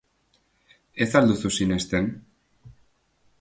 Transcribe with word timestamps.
Ez 1.05 1.07
al 1.19 1.29
duzu 1.33 1.51
sinesten? 1.59 2.09